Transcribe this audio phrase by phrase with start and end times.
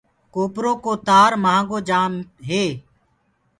[0.33, 2.13] ڪوپرو ڪو تآر مآهنگو جآم
[2.49, 2.65] هي۔